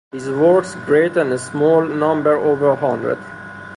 [0.11, 3.19] His works, great and small, number over a hundred.